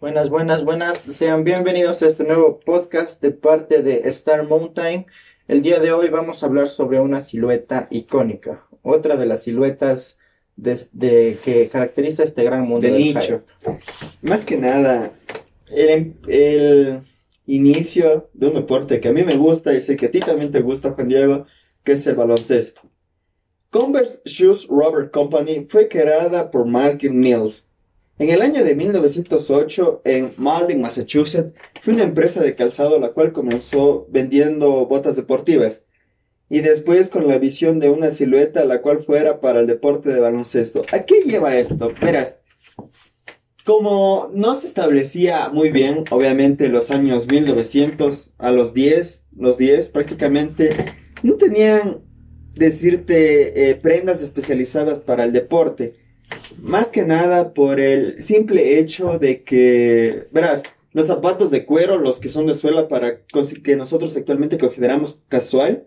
[0.00, 0.98] Buenas, buenas, buenas.
[0.98, 5.06] Sean bienvenidos a este nuevo podcast de parte de Star Mountain.
[5.46, 10.18] El día de hoy vamos a hablar sobre una silueta icónica, otra de las siluetas
[10.56, 13.44] de, que caracteriza este gran mundo de nicho.
[14.22, 15.12] Más que nada,
[15.70, 17.00] el, el
[17.46, 20.50] inicio de un deporte que a mí me gusta y sé que a ti también
[20.50, 21.46] te gusta, Juan Diego,
[21.82, 22.80] que es el baloncesto.
[23.70, 27.66] Converse Shoes Rubber Company fue creada por Malcolm Mills.
[28.18, 33.32] En el año de 1908, en Malden, Massachusetts, fue una empresa de calzado la cual
[33.32, 35.84] comenzó vendiendo botas deportivas
[36.48, 40.20] y después con la visión de una silueta la cual fuera para el deporte de
[40.20, 40.82] baloncesto.
[40.92, 41.92] ¿A qué lleva esto?
[42.00, 42.40] Verás,
[43.64, 49.88] como no se establecía muy bien, obviamente los años 1900 a los 10, los 10
[49.88, 52.04] prácticamente no tenían
[52.54, 56.03] decirte eh, prendas especializadas para el deporte.
[56.58, 62.20] Más que nada por el simple hecho de que, verás, los zapatos de cuero, los
[62.20, 63.18] que son de suela para
[63.64, 65.86] que nosotros actualmente consideramos casual,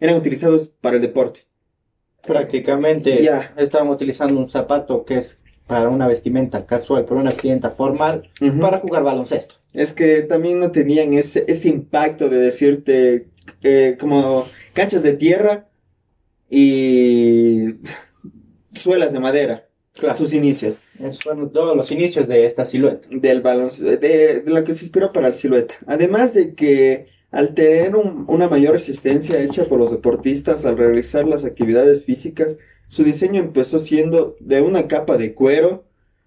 [0.00, 1.46] eran utilizados para el deporte.
[2.26, 7.70] Prácticamente ya estaban utilizando un zapato que es para una vestimenta casual, para una vestimenta
[7.70, 8.28] formal,
[8.60, 9.56] para jugar baloncesto.
[9.72, 13.28] Es que también no tenían ese, ese impacto de decirte
[13.62, 15.68] eh, como canchas de tierra
[16.50, 17.76] y
[18.74, 19.68] suelas de madera.
[19.94, 20.16] Claro.
[20.16, 20.80] Sus inicios.
[21.22, 23.06] fueron todos los inicios de esta silueta.
[23.10, 25.74] Del baloncesto, de, de, lo que se inspiró para la silueta.
[25.86, 31.44] Además de que al tener una mayor resistencia hecha por los deportistas al realizar las
[31.44, 35.84] actividades físicas, su diseño empezó siendo de una capa de cuero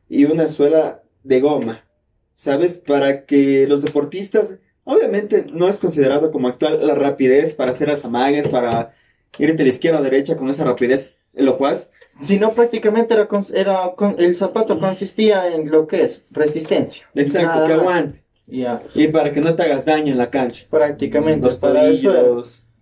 [0.09, 1.85] y una suela de goma,
[2.33, 2.77] ¿sabes?
[2.77, 8.03] Para que los deportistas, obviamente no es considerado como actual la rapidez para hacer las
[8.03, 8.93] amagues, para
[9.39, 11.89] irte de la izquierda a derecha con esa rapidez locuaz.
[12.21, 17.07] Sino prácticamente era, era el zapato consistía en lo que es resistencia.
[17.13, 18.23] Exacto, que aguante.
[18.47, 20.65] Y para que no te hagas daño en la cancha.
[20.69, 21.45] Prácticamente.
[21.45, 21.83] Los para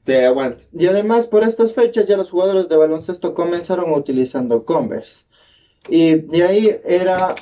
[0.03, 0.67] te aguante.
[0.71, 5.25] Y además, por estas fechas ya los jugadores de baloncesto comenzaron utilizando Converse.
[5.89, 7.33] Y de ahí era,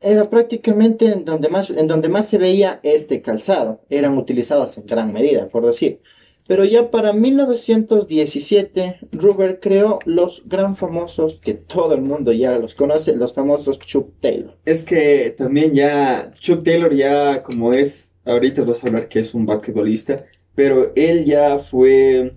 [0.00, 3.80] era prácticamente en donde, más, en donde más se veía este calzado.
[3.90, 6.00] Eran utilizados en gran medida, por decir.
[6.46, 12.74] Pero ya para 1917, Ruber creó los gran famosos que todo el mundo ya los
[12.74, 14.56] conoce, los famosos Chuck Taylor.
[14.64, 19.34] Es que también ya Chuck Taylor ya como es, ahorita vas a hablar que es
[19.34, 20.24] un basquetbolista,
[20.54, 22.36] pero él ya fue,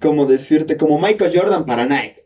[0.00, 2.17] como decirte, como Michael Jordan para Nike,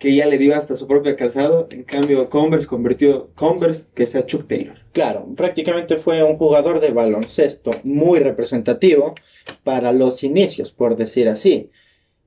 [0.00, 4.24] que ya le dio hasta su propio calzado, en cambio Converse convirtió Converse que sea
[4.24, 4.78] Chuck Taylor.
[4.92, 9.14] Claro, prácticamente fue un jugador de baloncesto muy representativo
[9.62, 11.68] para los inicios, por decir así.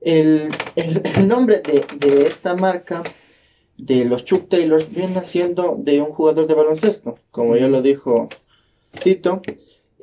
[0.00, 0.50] El,
[1.26, 3.02] nombre de, de, esta marca
[3.76, 8.28] de los Chuck Taylors viene siendo de un jugador de baloncesto, como ya lo dijo
[9.02, 9.42] Tito.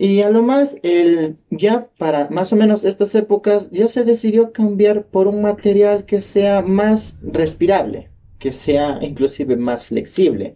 [0.04, 4.52] Y a lo más, el, ya para más o menos estas épocas, ya se decidió
[4.52, 8.10] cambiar por un material que sea más respirable,
[8.40, 10.56] que sea inclusive más flexible.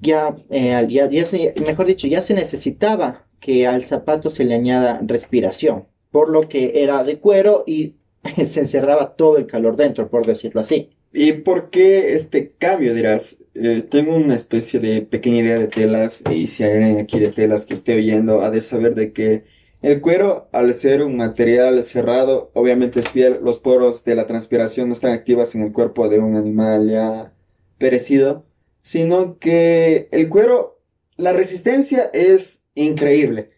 [0.00, 5.02] Ya, eh, ya, se, mejor dicho, ya se necesitaba que al zapato se le añada
[5.04, 7.96] respiración, por lo que era de cuero y
[8.46, 10.92] se encerraba todo el calor dentro, por decirlo así.
[11.12, 12.94] ¿Y por qué este cambio?
[12.94, 17.20] Dirás, eh, tengo una especie de pequeña idea de telas y si hay alguien aquí
[17.20, 19.44] de telas que esté oyendo ha de saber de que
[19.82, 24.88] el cuero, al ser un material cerrado, obviamente es piel, los poros de la transpiración
[24.88, 27.34] no están activas en el cuerpo de un animal ya
[27.78, 28.46] perecido,
[28.80, 30.80] sino que el cuero,
[31.16, 33.50] la resistencia es increíble.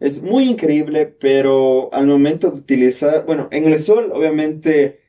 [0.00, 5.00] Es muy increíble, pero al momento de utilizar, bueno, en el sol obviamente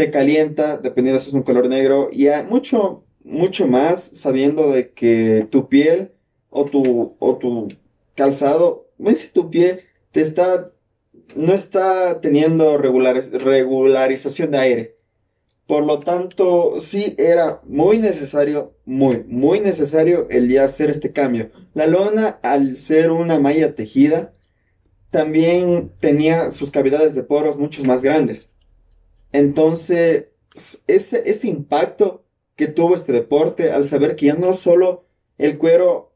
[0.00, 5.46] te calienta, dependiendo si es un color negro, y mucho, mucho más sabiendo de que
[5.50, 6.12] tu piel
[6.48, 7.68] o tu, o tu
[8.14, 9.80] calzado, si tu piel
[10.10, 10.72] te está,
[11.36, 14.96] no está teniendo regularización de aire.
[15.66, 21.50] Por lo tanto, sí era muy necesario, muy, muy necesario el día hacer este cambio.
[21.74, 24.32] La lona, al ser una malla tejida,
[25.10, 28.50] también tenía sus cavidades de poros mucho más grandes.
[29.32, 30.26] Entonces,
[30.86, 32.24] ese, ese impacto
[32.56, 35.04] que tuvo este deporte al saber que ya no solo
[35.38, 36.12] el cuero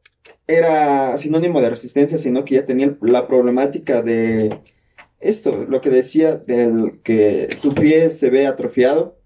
[0.47, 4.61] era sinónimo de resistencia, sino que ya tenía la problemática de
[5.21, 9.19] esto, lo que decía, del que tu pie se ve atrofiado.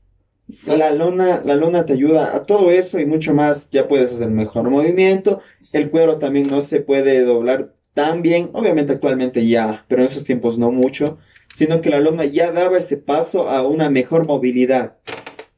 [0.64, 3.68] La lona, la lona te ayuda a todo eso y mucho más.
[3.70, 5.40] Ya puedes hacer mejor movimiento.
[5.72, 8.50] El cuero también no se puede doblar tan bien.
[8.52, 11.18] Obviamente actualmente ya, pero en esos tiempos no mucho
[11.54, 14.96] sino que la lona ya daba ese paso a una mejor movilidad.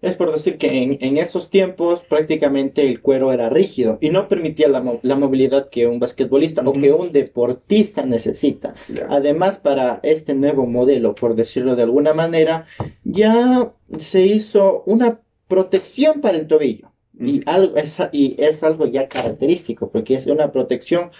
[0.02, 4.28] Es por decir que en, en esos tiempos prácticamente el cuero era rígido y no
[4.28, 8.75] permitía la, la movilidad que un basquetbolista o que un deportista necesita.
[8.88, 9.06] Ya.
[9.10, 12.64] Además, para este nuevo modelo, por decirlo de alguna manera,
[13.04, 16.93] ya se hizo una protección para el tobillo.
[17.19, 21.10] Y, algo, es, y es algo ya característico, porque es una protección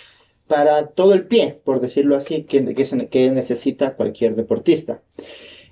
[0.51, 2.75] para todo el pie, por decirlo así, que,
[3.09, 5.01] que, necesita cualquier deportista.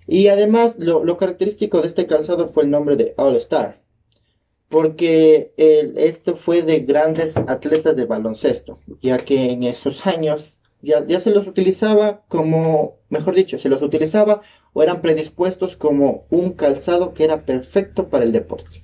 [0.06, 3.82] Y además, lo, característico de este calzado fue el nombre de All Star,
[4.68, 11.30] porque esto fue de grandes atletas de baloncesto, ya que en esos años ya, se
[11.32, 14.42] los utilizaba como, mejor dicho, se los utilizaba
[14.74, 18.80] o eran predispuestos como un calzado que era perfecto para el deporte.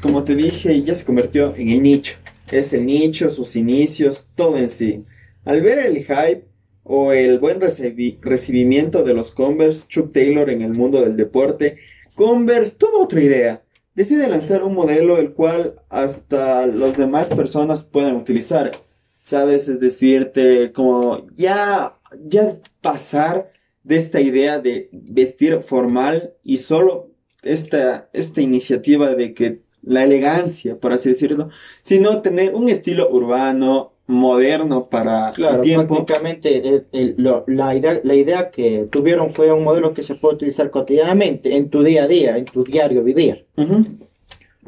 [0.00, 2.14] Como te dije, ya se convirtió en el nicho.
[2.50, 5.04] Es el nicho, sus inicios, todo en sí.
[5.44, 6.44] Al ver el hype
[6.82, 11.78] o el buen recibi- recibimiento de los Converse, Chuck Taylor en el mundo del deporte,
[12.14, 13.62] Converse tuvo otra idea.
[13.94, 18.70] Decide lanzar un modelo el cual hasta las demás personas pueden utilizar.
[19.22, 19.68] ¿Sabes?
[19.68, 23.52] Es decirte, como ya, ya pasar
[23.84, 27.10] de esta idea de vestir formal y solo
[27.42, 31.48] esta, esta iniciativa de que la elegancia, por así decirlo,
[31.82, 35.94] sino tener un estilo urbano, moderno para el Claro, tiempo.
[36.04, 40.16] prácticamente el- el- lo- la, idea, la idea que tuvieron fue un modelo que se
[40.16, 43.46] puede utilizar cotidianamente en tu día a día, en tu diario vivir.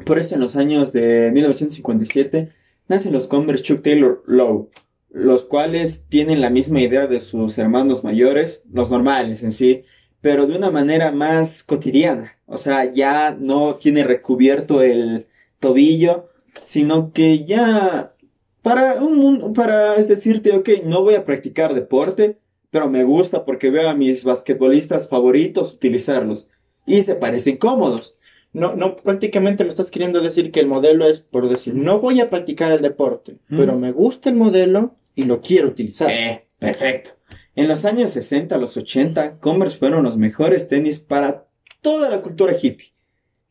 [0.05, 2.49] Por eso en los años de 1957
[2.87, 4.69] nacen los Converse Chuck Taylor Low,
[5.11, 9.83] los cuales tienen la misma idea de sus hermanos mayores, los normales en sí,
[10.23, 12.37] pero de una manera más cotidiana.
[12.45, 15.27] O sea, ya no tiene recubierto el
[15.59, 16.29] tobillo,
[16.63, 18.13] sino que ya
[18.61, 22.37] para un para es decirte, ok, no voy a practicar deporte,
[22.71, 26.49] pero me gusta porque veo a mis basquetbolistas favoritos utilizarlos
[26.85, 28.17] y se parecen cómodos.
[28.53, 32.21] No, no, prácticamente me estás queriendo decir que el modelo es por decir, no voy
[32.21, 33.57] a practicar el deporte, Mm.
[33.57, 36.09] pero me gusta el modelo y lo quiero utilizar.
[36.09, 37.11] Eh, perfecto.
[37.55, 41.47] En los años 60 a los 80, Converse fueron los mejores tenis para
[41.81, 42.93] toda la cultura hippie.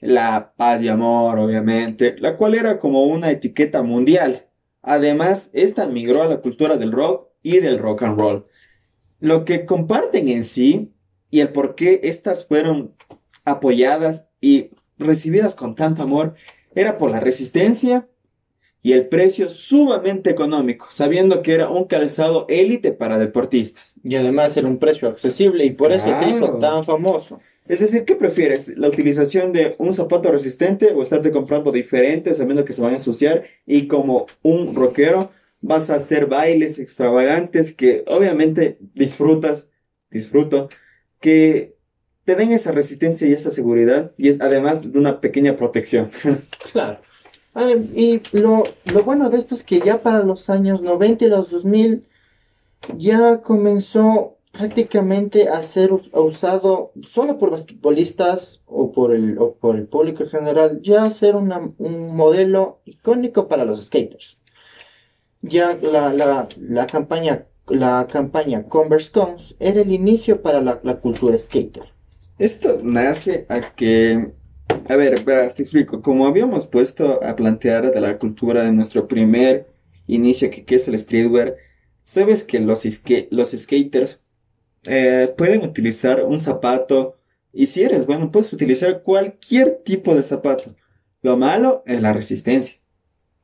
[0.01, 4.49] La paz y amor, obviamente, la cual era como una etiqueta mundial.
[4.83, 8.47] Además, esta migró a la cultura del rock y del rock and roll.
[9.21, 10.93] Lo que comparten en sí
[11.31, 12.97] y el por qué estas fueron
[13.45, 16.35] apoyadas y recibidas con tanto amor
[16.75, 18.09] era por la resistencia
[18.83, 23.95] y el precio sumamente económico, sabiendo que era un calzado élite para deportistas.
[24.03, 26.59] Y además era un precio accesible y por eso se hizo Claro.
[26.59, 27.41] tan famoso.
[27.69, 28.77] Es decir, ¿qué prefieres?
[28.77, 32.97] ¿La utilización de un zapato resistente o estarte comprando diferente sabiendo que se van a
[32.97, 35.31] ensuciar y como un rockero
[35.61, 39.69] vas a hacer bailes extravagantes que obviamente disfrutas,
[40.11, 40.69] disfruto,
[41.21, 41.77] que
[42.25, 46.11] te den esa resistencia y esa seguridad y es además de una pequeña protección.
[46.73, 46.99] Claro.
[47.55, 51.29] Ah, y lo, lo bueno de esto es que ya para los años 90 y
[51.29, 52.07] los 2000
[52.99, 59.87] ya comenzó prácticamente a ser usado solo por basquetbolistas o por el, o por el
[59.89, 64.39] público en general, ya a ser una- un modelo icónico para los skaters.
[65.43, 71.01] Ya la, la, la campaña, la campaña Converse Cons era el inicio para la, la
[71.01, 71.85] cultura skater.
[72.39, 74.33] Esto nace a que,
[74.89, 76.03] a ver, verás, te explico.
[76.03, 79.67] Como habíamos puesto a plantear de la cultura de nuestro primer
[80.07, 81.57] inicio, que, que es el streetwear,
[82.05, 84.23] sabes que los, ska- los skaters
[84.85, 87.19] eh, pueden utilizar un zapato
[87.53, 90.75] y si eres bueno, puedes utilizar cualquier tipo de zapato.
[91.23, 92.79] Lo malo es la resistencia.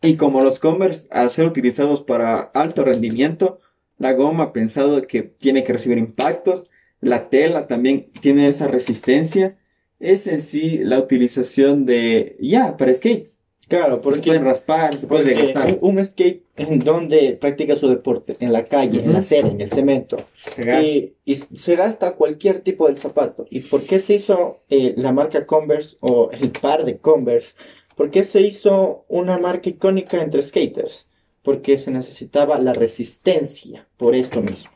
[0.00, 3.60] Y como los Converse, al ser utilizados para alto rendimiento,
[3.98, 9.56] la goma pensado que tiene que recibir impactos la tela también tiene esa resistencia.
[10.00, 13.26] Es en sí la utilización de, ya, para skate.
[13.68, 15.78] Claro, Se porque pueden raspar, se puede desgastar.
[15.82, 19.60] un, un skate en donde practica su deporte, en la calle, en la acera, en
[19.60, 20.16] el cemento,
[20.54, 20.82] Se gasta.
[20.86, 23.44] y, y se gasta cualquier tipo de zapato.
[23.50, 27.56] ¿Y por qué se hizo eh, la marca Converse o el par de Converse?
[27.94, 31.06] ¿Por qué se hizo una marca icónica entre skaters?
[31.42, 34.70] Porque se necesitaba la resistencia por esto mismo.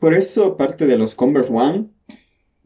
[0.00, 1.86] Por eso parte de los Converse One,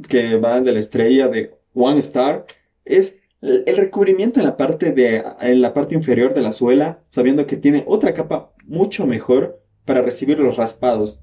[0.09, 2.47] que va de la estrella de One Star,
[2.85, 7.47] es el recubrimiento en la parte de, en la parte inferior de la suela, sabiendo
[7.47, 11.21] que tiene otra capa mucho mejor para recibir los raspados.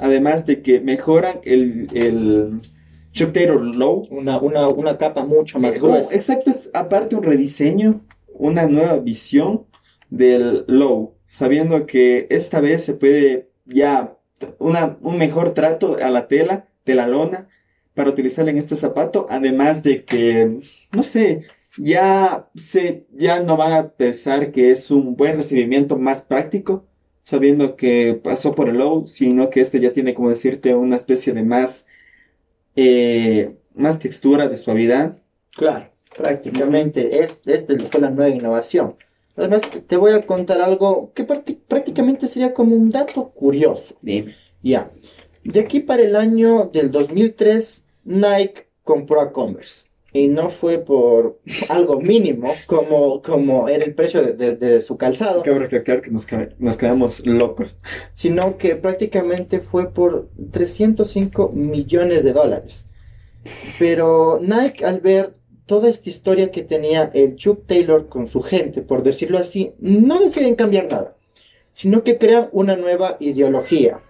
[0.00, 2.60] Además de que mejoran el, el
[3.12, 6.14] Chuck Taylor Low Una, una, una capa mucho más gruesa.
[6.14, 8.00] exacto, es aparte un rediseño,
[8.34, 9.66] una nueva visión
[10.10, 14.16] del low, sabiendo que esta vez se puede ya
[14.58, 17.48] una, un mejor trato a la tela de la lona
[17.94, 20.60] para utilizarla en este zapato, además de que,
[20.92, 21.46] no sé,
[21.76, 26.86] ya, se, ya no van a pensar que es un buen recibimiento más práctico,
[27.22, 31.32] sabiendo que pasó por el low, sino que este ya tiene, como decirte, una especie
[31.32, 31.86] de más,
[32.76, 35.18] eh, más textura, de suavidad.
[35.54, 38.96] Claro, prácticamente, esta fue la nueva innovación.
[39.36, 43.96] Además, te voy a contar algo que prácticamente sería como un dato curioso.
[44.02, 44.34] Dime.
[44.62, 44.90] Ya.
[45.44, 49.88] De aquí para el año del 2003, Nike compró a Converse.
[50.14, 55.42] Y no fue por algo mínimo como, como era el precio de, su calzado.
[55.42, 56.26] Cabe recalcar que nos,
[56.58, 57.78] nos, quedamos locos.
[58.12, 62.84] Sino que prácticamente fue por 305 millones de dólares.
[63.78, 65.34] Pero Nike al ver
[65.64, 70.20] toda esta historia que tenía el Chuck Taylor con su gente, por decirlo así, no
[70.20, 71.16] deciden cambiar nada,
[71.72, 74.00] sino que crean una nueva ideología.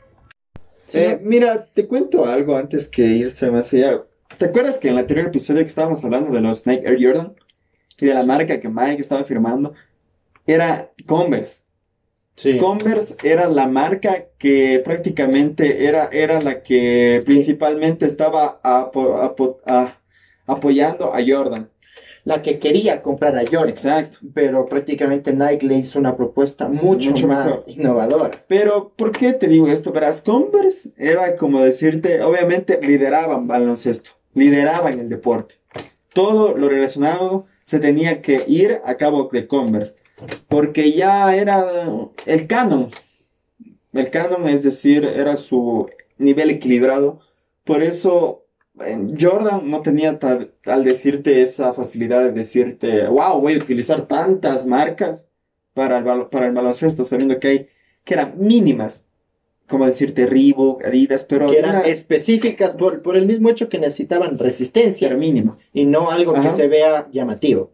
[0.92, 4.02] Eh, mira, te cuento algo antes que irse más allá.
[4.38, 7.34] ¿Te acuerdas que en el anterior episodio que estábamos hablando de los Nike Air Jordan
[7.98, 9.74] y de la marca que Mike estaba firmando?
[10.46, 11.62] Era Converse.
[12.36, 12.58] Sí.
[12.58, 18.60] Converse era la marca que prácticamente era, era la que principalmente estaba
[20.46, 21.68] apoyando a Jordan.
[22.24, 23.70] La que quería comprar a Jordan.
[23.70, 24.18] Exacto.
[24.32, 28.30] Pero prácticamente Nike le hizo una propuesta mucho, más innovadora.
[28.46, 29.92] Pero, ¿por qué te digo esto?
[29.92, 35.56] Verás, Converse era como decirte, obviamente lideraban baloncesto lideraban el deporte.
[36.12, 39.96] Todo lo relacionado se tenía que ir a cabo de Converse,
[40.48, 41.64] porque ya era
[42.26, 42.90] el canon.
[43.92, 45.88] El canon, es decir, era su
[46.18, 47.20] nivel equilibrado.
[47.64, 48.41] Por eso
[49.20, 54.66] Jordan no tenía tal, al decirte esa facilidad de decirte, wow, voy a utilizar tantas
[54.66, 55.28] marcas
[55.74, 57.68] para el, para el baloncesto, sabiendo que hay
[58.04, 59.04] que eran mínimas
[59.72, 64.38] como decirte Reebok, Adidas, pero que eran específicas por, por, el mismo hecho que necesitaban
[64.38, 65.08] resistencia.
[65.14, 65.56] Mínimo.
[65.72, 67.70] Y no algo que se vea llamativo.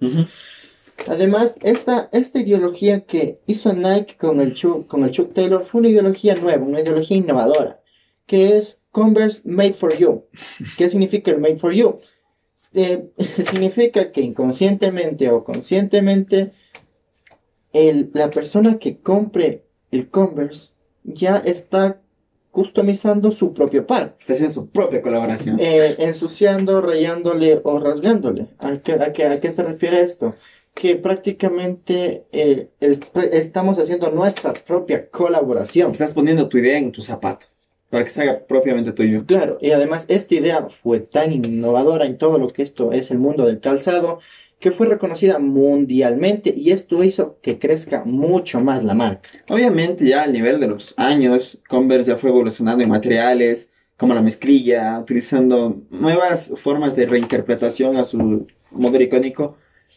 [1.09, 5.81] Además, esta, esta ideología que hizo Nike con el, Chuck, con el Chuck Taylor fue
[5.81, 7.81] una ideología nueva, una ideología innovadora,
[8.27, 10.25] que es Converse Made for You.
[10.77, 11.95] ¿Qué significa el Made for You?
[12.75, 13.11] Eh,
[13.45, 16.51] significa que inconscientemente o conscientemente
[17.73, 19.63] el, la persona que compre
[19.93, 20.73] el Converse
[21.05, 22.01] ya está
[22.51, 24.17] customizando su propio par.
[24.19, 25.59] Está haciendo su propia colaboración.
[25.61, 28.49] Eh, ensuciando, rayándole o rasgándole.
[28.59, 30.35] ¿A qué, a, qué, se refiere esto?
[30.75, 35.93] Que prácticamente eh, estamos haciendo nuestra propia colaboración.
[35.93, 37.47] Estás poniendo tu idea en tu zapato
[37.91, 39.25] para que se haga propiamente tuyo.
[39.27, 43.19] Claro, y además esta idea fue tan innovadora en todo lo que esto es el
[43.19, 44.19] mundo del calzado
[44.61, 49.31] que fue reconocida mundialmente y esto hizo que crezca mucho más la marca.
[49.49, 54.23] Obviamente ya al nivel de los años, Converse ya fue evolucionando en materiales como la
[54.23, 59.57] mezclilla, utilizando nuevas formas de reinterpretación a su modelo icónico,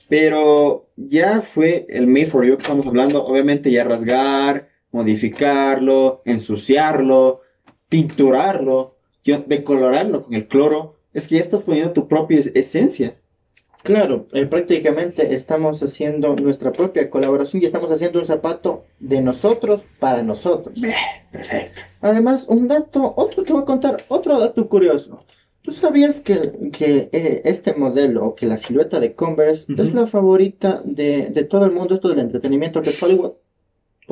[0.09, 7.41] pero ya fue el Made for You que estamos hablando, obviamente ya rasgar, modificarlo, ensuciarlo,
[7.91, 8.95] tinturarlo,
[9.25, 13.17] decolorarlo con el cloro, es que ya estás poniendo tu propia esencia.
[13.83, 19.87] Claro, eh, prácticamente estamos haciendo nuestra propia colaboración y estamos haciendo un zapato de nosotros
[19.99, 20.79] para nosotros.
[21.33, 21.81] Perfecto.
[21.99, 25.25] Además, un dato, otro te voy a contar, otro dato curioso.
[25.61, 30.81] ¿Tú sabías que, que eh, este modelo, que la silueta de Converse, es la favorita
[30.85, 33.33] de, de, todo el mundo, esto del entretenimiento que es Hollywood?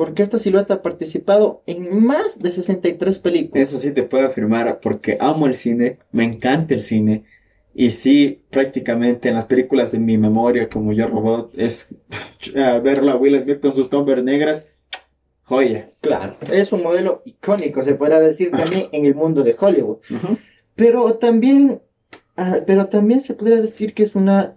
[0.00, 3.68] Porque esta silueta ha participado en más de 63 películas.
[3.68, 7.24] Eso sí te puedo afirmar, porque amo el cine, me encanta el cine.
[7.74, 11.94] Y sí, prácticamente en las películas de mi memoria, como Yo Robot, es
[12.54, 14.68] verla a Will Smith con sus Converse negras,
[15.42, 15.90] joya.
[16.00, 19.98] Claro, es un modelo icónico, se podrá decir también en el mundo de Hollywood.
[20.76, 21.82] Pero también,
[22.38, 24.56] ah, pero también se podría decir que es una,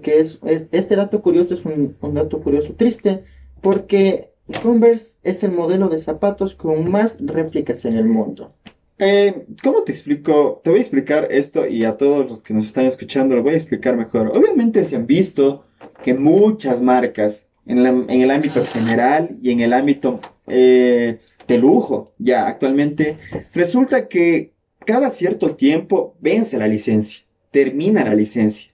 [0.00, 0.38] que es,
[0.72, 3.24] este dato curioso es un, un dato curioso triste,
[3.60, 4.29] porque
[4.62, 8.52] Converse es el modelo de zapatos con más réplicas en el mundo.
[8.98, 10.60] Eh, ¿Cómo te explico?
[10.62, 13.54] Te voy a explicar esto y a todos los que nos están escuchando lo voy
[13.54, 14.36] a explicar mejor.
[14.36, 15.64] Obviamente se han visto
[16.02, 17.78] que muchas marcas en,
[18.10, 23.16] el ámbito general y en el ámbito eh, de lujo, ya actualmente,
[23.54, 24.52] resulta que
[24.84, 28.69] cada cierto tiempo vence la licencia, termina la licencia.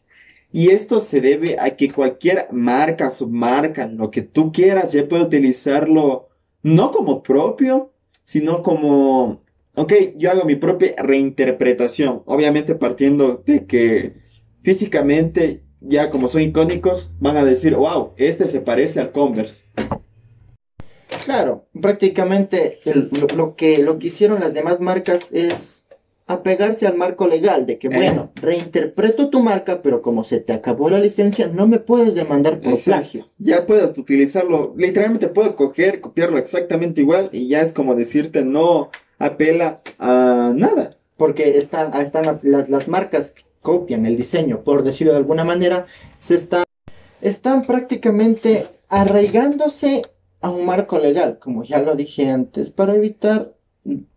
[0.56, 5.24] Y esto se debe a que cualquier marca, submarca, lo que tú quieras, ya puede
[5.24, 6.30] utilizarlo
[6.62, 7.92] no como propio,
[8.24, 9.42] sino como
[9.74, 14.14] ok, yo hago mi propia reinterpretación, obviamente partiendo de que
[14.62, 19.66] físicamente, ya como son icónicos, van a decir, wow, este se parece al Converse.
[21.26, 22.78] Claro, prácticamente
[23.36, 25.75] lo, que, lo que hicieron las demás marcas es
[26.26, 27.90] apegarse al marco legal de que, Eh.
[27.94, 32.60] bueno, reinterpreto tu marca, pero como se te acabó la licencia, no me puedes demandar
[32.60, 33.00] por Exacto.
[33.00, 33.26] plagio.
[33.38, 38.90] Ya puedes utilizarlo, literalmente puedo coger, copiarlo exactamente igual y ya es como decirte no
[39.18, 40.96] apela a nada.
[41.16, 45.86] Porque están, están las, las marcas que copian el diseño, por decirlo de alguna manera,
[46.18, 46.64] se están,
[47.22, 50.02] están prácticamente arraigándose
[50.40, 53.54] a un marco legal, como ya lo dije antes, para evitar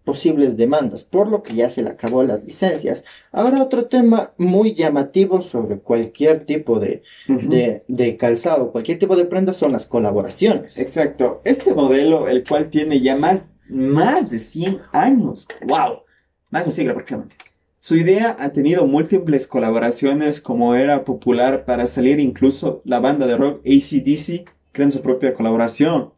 [0.04, 3.04] posibles demandas, por lo que ya se le acabó las licencias.
[3.32, 9.26] Ahora otro tema muy llamativo sobre cualquier tipo de, de, de calzado, cualquier tipo de
[9.26, 10.78] prenda son las colaboraciones.
[10.78, 11.42] Exacto.
[11.44, 15.48] Este modelo, el cual tiene ya más, más de 100 años.
[15.68, 16.02] ¡Wow!
[16.50, 17.36] Más de un siglo prácticamente.
[17.82, 23.38] Su idea ha tenido múltiples colaboraciones, como era popular para salir incluso la banda de
[23.38, 26.12] rock ACDC, creando su propia colaboración.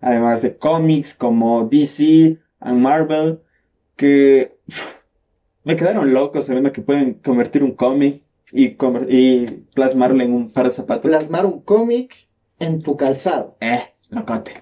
[0.00, 3.40] Además de cómics como DC y Marvel,
[3.96, 4.56] que
[5.64, 8.22] me quedaron locos sabiendo que pueden convertir un cómic
[8.52, 8.76] y,
[9.08, 11.10] y plasmarlo en un par de zapatos.
[11.10, 13.56] Plasmar un cómic en tu calzado.
[13.60, 14.54] Eh, locote.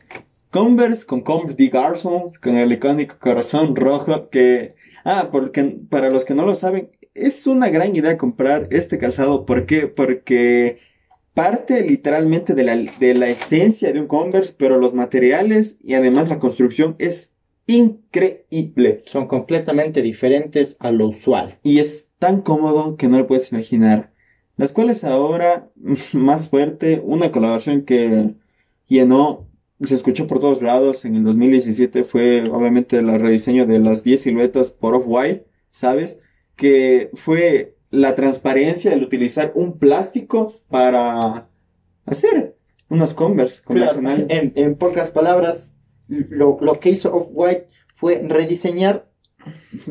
[0.50, 4.76] Converse con Converse de Garson, con el icónico corazón rojo que...
[5.04, 9.44] Ah, porque para los que no lo saben, es una gran idea comprar este calzado.
[9.44, 9.86] ¿Por qué?
[9.86, 10.78] Porque
[11.34, 16.28] parte literalmente de la, de la esencia de un Converse, pero los materiales y además
[16.28, 17.33] la construcción es
[17.66, 19.02] increíble.
[19.06, 21.58] Son completamente diferentes a lo usual.
[21.62, 24.12] Y es tan cómodo que no lo puedes imaginar.
[24.56, 25.70] Las cuales ahora,
[26.12, 28.34] más fuerte, una colaboración que
[28.88, 29.48] llenó,
[29.82, 34.20] se escuchó por todos lados en el 2017 fue obviamente el rediseño de las 10
[34.22, 36.20] siluetas por Off-White, ¿sabes?
[36.56, 41.48] Que fue la transparencia, el utilizar un plástico para
[42.06, 42.56] hacer
[42.88, 44.26] unas Converse Claro, convencionales.
[44.28, 45.73] en, en pocas palabras,
[46.08, 49.06] lo, lo que hizo Off-White fue rediseñar,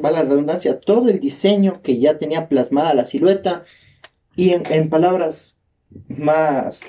[0.03, 3.63] va la redundancia, todo el diseño que ya tenía plasmada la silueta
[4.35, 5.57] y en, en palabras
[6.07, 6.81] más,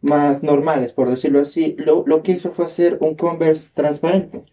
[0.00, 4.44] más normales, por decirlo así, lo, lo que hizo fue hacer un Converse transparente.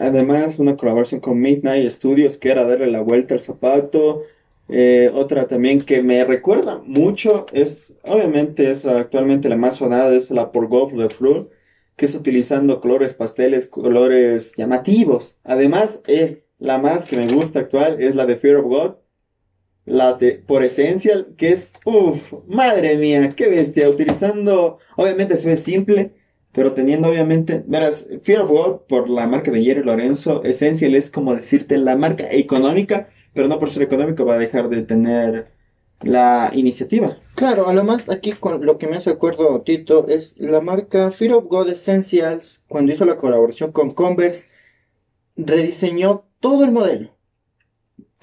[0.00, 4.22] Además, una colaboración con Midnight Studios que era darle la vuelta al zapato.
[4.68, 10.30] Eh, otra también que me recuerda mucho es, obviamente, es actualmente la más sonada, es
[10.30, 11.50] la por Golf de Fleur,
[11.96, 15.38] que es utilizando colores pasteles, colores llamativos.
[15.44, 18.94] Además, eh, la más que me gusta actual es la de Fear of God,
[19.84, 25.56] las de por Essential, que es, uff, madre mía, qué bestia, utilizando, obviamente se ve
[25.56, 26.12] simple,
[26.52, 31.10] pero teniendo obviamente, verás, Fear of God por la marca de Jerry Lorenzo, Essential es
[31.10, 35.52] como decirte la marca económica, pero no por ser económico va a dejar de tener
[36.02, 37.16] la iniciativa.
[37.34, 41.10] Claro, a lo más aquí con lo que me hace acuerdo Tito es la marca
[41.10, 44.46] Fear of God Essentials cuando hizo la colaboración con Converse
[45.36, 47.10] rediseñó todo el modelo.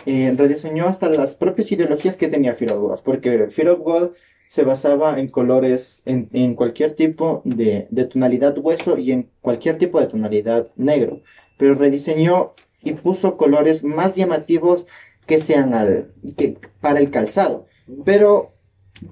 [0.06, 4.12] Eh, rediseñó hasta las propias ideologías que tenía Fear of God, porque Fear of God
[4.48, 10.00] se basaba en colores, en, cualquier tipo de, de tonalidad hueso y en cualquier tipo
[10.00, 11.22] de tonalidad negro,
[11.58, 14.88] pero rediseñó y puso colores más llamativos
[15.28, 17.68] que sean al, que, para el calzado.
[18.06, 18.54] Pero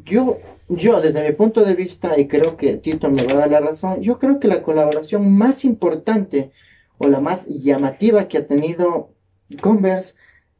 [0.05, 0.37] yo,
[0.69, 3.59] yo, desde mi punto de vista, y creo que Tito me va a dar la
[3.59, 6.51] razón, yo creo que la colaboración más importante
[6.97, 9.13] o la más llamativa que ha tenido
[9.61, 10.15] Converse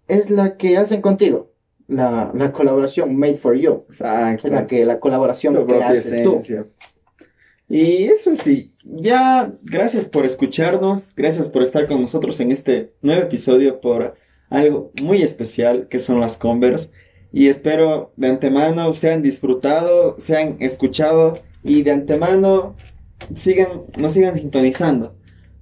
[0.08, 1.52] es la que hacen contigo.
[1.88, 3.86] La, la colaboración Made for You.
[3.90, 4.48] Exacto.
[4.48, 6.32] La, que, la colaboración Tu que haces tú.
[6.32, 6.68] esencia.
[7.70, 13.24] Y eso sí, ya gracias por escucharnos, gracias por estar con nosotros en este nuevo
[13.24, 14.16] episodio por
[14.50, 16.92] algo muy especial que son las Converse.
[17.32, 22.76] Y espero de antemano sean disfrutado, sean escuchado y de antemano
[23.36, 25.16] sigan, nos sigan sintonizando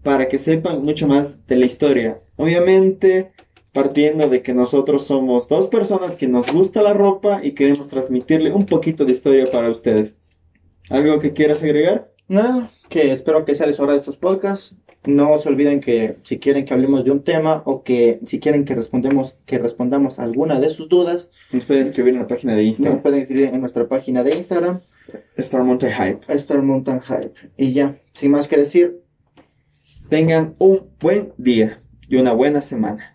[0.04, 2.22] para que sepan mucho más de la historia.
[2.38, 3.32] Obviamente,
[3.74, 8.54] partiendo de que nosotros somos dos personas que nos gusta la ropa y queremos transmitirle
[8.54, 10.18] un poquito de historia para ustedes.
[10.90, 12.12] ¿Algo que quieras agregar?
[12.28, 14.76] Nada, que espero que sea les hora de estos podcasts.
[15.06, 18.66] No se olviden que si quieren que hablemos de un tema o que si quieren
[18.66, 22.64] que respondemos, que respondamos alguna de sus dudas, Nos pueden escribir en la página de
[22.64, 24.82] nos Instagram, pueden escribir en nuestra página de Instagram,
[25.38, 26.34] Star Mountain Hype.
[26.34, 27.34] Star Mountain Hype.
[27.58, 29.06] Y ya, sin más que decir,
[30.10, 33.15] Tengan un buen día y una buena semana.